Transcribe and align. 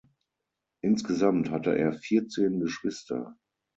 Insgesamt 0.81 1.51
hatte 1.51 1.77
er 1.77 1.93
vierzehn 1.93 2.59
Geschwister. 2.59 3.37